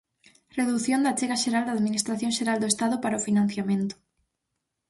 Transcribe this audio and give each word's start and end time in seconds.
Redución 0.59 0.99
da 1.01 1.09
achega 1.13 1.41
xeral 1.43 1.63
da 1.65 1.75
Administración 1.77 2.31
xeral 2.37 2.57
do 2.59 2.71
Estado 2.73 2.95
para 3.03 3.19
o 3.19 3.25
financiamento. 3.27 3.95